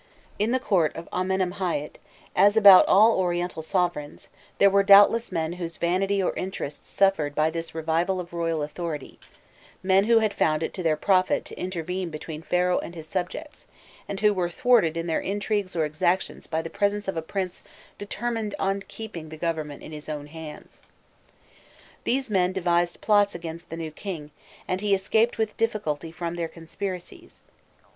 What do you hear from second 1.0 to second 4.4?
Amenemhâît, as about all Oriental sovereigns,